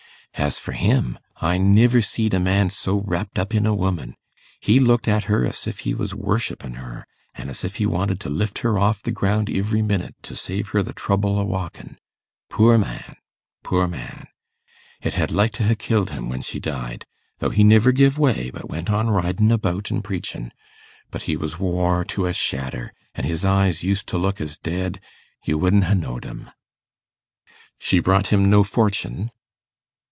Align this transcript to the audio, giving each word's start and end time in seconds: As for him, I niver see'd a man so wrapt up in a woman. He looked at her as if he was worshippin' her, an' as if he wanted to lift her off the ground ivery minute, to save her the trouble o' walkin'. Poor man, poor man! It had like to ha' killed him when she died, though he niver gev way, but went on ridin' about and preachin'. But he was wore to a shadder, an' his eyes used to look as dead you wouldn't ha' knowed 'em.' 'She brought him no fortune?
As 0.35 0.57
for 0.57 0.71
him, 0.71 1.19
I 1.41 1.57
niver 1.57 2.01
see'd 2.01 2.33
a 2.33 2.39
man 2.39 2.69
so 2.69 3.01
wrapt 3.01 3.37
up 3.37 3.53
in 3.53 3.65
a 3.65 3.75
woman. 3.75 4.15
He 4.61 4.79
looked 4.79 5.07
at 5.09 5.25
her 5.25 5.45
as 5.45 5.67
if 5.67 5.79
he 5.79 5.93
was 5.93 6.15
worshippin' 6.15 6.75
her, 6.75 7.05
an' 7.35 7.49
as 7.49 7.65
if 7.65 7.75
he 7.75 7.85
wanted 7.85 8.21
to 8.21 8.29
lift 8.29 8.59
her 8.59 8.79
off 8.79 9.03
the 9.03 9.11
ground 9.11 9.49
ivery 9.49 9.81
minute, 9.81 10.15
to 10.23 10.35
save 10.37 10.69
her 10.69 10.81
the 10.81 10.93
trouble 10.93 11.37
o' 11.37 11.43
walkin'. 11.43 11.97
Poor 12.49 12.77
man, 12.77 13.17
poor 13.61 13.87
man! 13.89 14.25
It 15.01 15.13
had 15.15 15.31
like 15.31 15.51
to 15.55 15.67
ha' 15.67 15.77
killed 15.77 16.11
him 16.11 16.29
when 16.29 16.41
she 16.41 16.61
died, 16.61 17.05
though 17.39 17.49
he 17.51 17.65
niver 17.65 17.91
gev 17.91 18.17
way, 18.17 18.51
but 18.51 18.69
went 18.69 18.89
on 18.89 19.09
ridin' 19.11 19.51
about 19.51 19.91
and 19.91 20.01
preachin'. 20.03 20.53
But 21.11 21.23
he 21.23 21.35
was 21.35 21.59
wore 21.59 22.05
to 22.05 22.25
a 22.25 22.31
shadder, 22.33 22.93
an' 23.13 23.25
his 23.25 23.43
eyes 23.43 23.83
used 23.83 24.07
to 24.07 24.17
look 24.17 24.39
as 24.39 24.57
dead 24.57 25.01
you 25.43 25.57
wouldn't 25.57 25.83
ha' 25.83 25.93
knowed 25.93 26.25
'em.' 26.25 26.49
'She 27.79 27.99
brought 27.99 28.27
him 28.27 28.49
no 28.49 28.63
fortune? 28.63 29.29